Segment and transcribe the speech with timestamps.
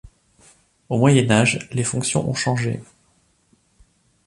[0.89, 2.81] Au Moyen Âge, les fonctions ont changé.